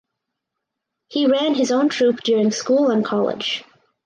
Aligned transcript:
He 1.09 1.27
ran 1.27 1.53
his 1.53 1.71
own 1.71 1.89
troupe 1.89 2.21
during 2.21 2.49
school 2.49 2.89
and 2.89 3.05
college. 3.05 3.63